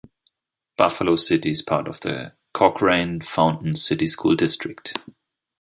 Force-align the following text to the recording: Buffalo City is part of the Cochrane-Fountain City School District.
Buffalo 0.77 1.15
City 1.15 1.51
is 1.51 1.61
part 1.61 1.87
of 1.87 1.99
the 2.01 2.33
Cochrane-Fountain 2.55 3.75
City 3.75 4.07
School 4.07 4.35
District. 4.35 4.97